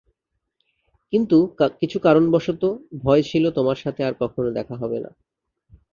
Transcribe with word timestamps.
কিছু 1.81 1.97
কারণবশত, 1.99 2.63
ভয় 3.03 3.21
ছিল 3.21 3.43
তোমার 3.51 3.77
সাথে 3.77 4.01
আর 4.03 4.13
কখনো 4.19 4.49
দেখা 4.51 4.75
হবে 4.75 4.97
না। 4.99 5.11